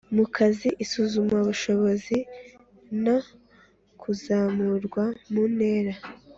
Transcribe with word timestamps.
mu 0.15 0.25
kazi 0.35 0.69
isuzumabushobozi 0.83 2.17
no 3.05 3.17
kuzamurwa 4.01 5.03
mu 5.31 5.43
ntera. 5.55 5.93